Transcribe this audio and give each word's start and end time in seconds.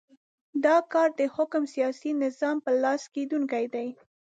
دا 0.65 0.77
کار 0.93 1.09
د 1.19 1.21
حاکم 1.35 1.63
سیاسي 1.73 2.11
نظام 2.23 2.55
په 2.65 2.71
لاس 2.83 3.01
کېدونی 3.13 3.65
دی. 3.73 3.87